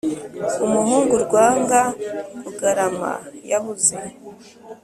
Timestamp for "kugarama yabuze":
2.45-3.97